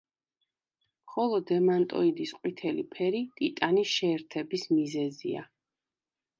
ხოლო 1.13 1.41
დემანტოიდის 1.51 2.33
ყვითელი 2.39 2.87
ფერი 2.97 3.21
ტიტანის 3.37 3.95
შეერთების 4.01 4.67
მიზეზია. 4.77 5.49